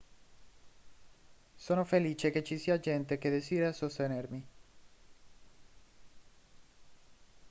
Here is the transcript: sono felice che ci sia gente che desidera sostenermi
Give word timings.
sono 1.53 1.83
felice 1.83 2.31
che 2.31 2.41
ci 2.41 2.57
sia 2.57 2.79
gente 2.79 3.19
che 3.19 3.29
desidera 3.29 3.71
sostenermi 3.71 4.47